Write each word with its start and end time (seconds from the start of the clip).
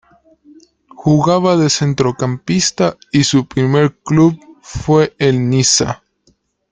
Jugaba 0.95 1.57
de 1.57 1.69
centrocampista 1.69 2.97
y 3.11 3.23
su 3.23 3.45
primer 3.47 3.99
club 3.99 4.35
fue 4.63 5.15
el 5.19 5.47
Niza. 5.47 6.03